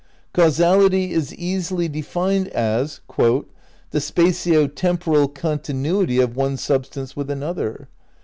[0.33, 7.87] Causality is easily defined as "the spatio temporal continuity of one substance with another."